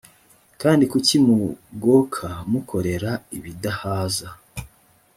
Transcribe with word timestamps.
kandi 0.61 0.83
kuki 0.91 1.15
mugoka 1.25 2.27
mukorera 2.51 3.11
ibidahaza 3.37 4.29